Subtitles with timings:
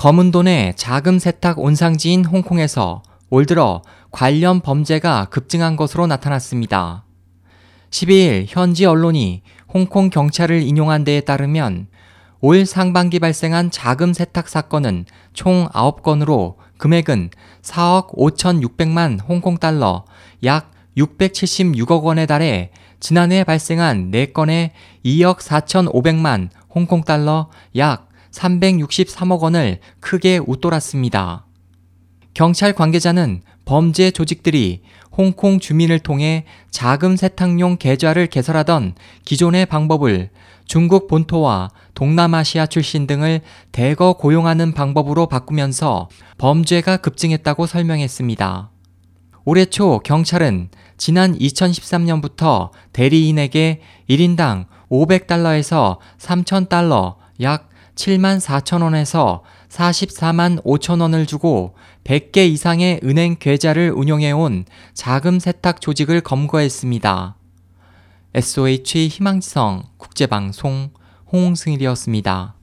[0.00, 7.04] 검은 돈의 자금 세탁 온상지인 홍콩에서 올 들어 관련 범죄가 급증한 것으로 나타났습니다.
[7.90, 11.88] 12일 현지 언론이 홍콩 경찰을 인용한 데에 따르면
[12.40, 15.04] 올 상반기 발생한 자금 세탁 사건은
[15.34, 17.28] 총 9건으로 금액은
[17.60, 20.06] 4억 5,600만 홍콩 달러,
[20.44, 22.70] 약 676억 원에 달해
[23.00, 24.70] 지난해 발생한 4건의
[25.04, 31.46] 2억 4,500만 홍콩 달러, 약 363억 원을 크게 웃돌았습니다.
[32.34, 34.82] 경찰 관계자는 범죄 조직들이
[35.12, 40.30] 홍콩 주민을 통해 자금 세탁용 계좌를 개설하던 기존의 방법을
[40.64, 43.40] 중국 본토와 동남아시아 출신 등을
[43.72, 48.70] 대거 고용하는 방법으로 바꾸면서 범죄가 급증했다고 설명했습니다.
[49.44, 61.00] 올해 초 경찰은 지난 2013년부터 대리인에게 1인당 500달러에서 3,000달러 약 7만 4천 원에서 44만 5천
[61.00, 67.36] 원을 주고 100개 이상의 은행 계좌를 운영해온 자금 세탁 조직을 검거했습니다.
[68.34, 70.90] SOH 희망지성 국제방송
[71.32, 72.54] 홍승일이었습니다.